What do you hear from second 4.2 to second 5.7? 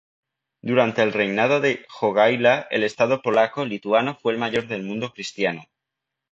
el mayor del mundo cristiano.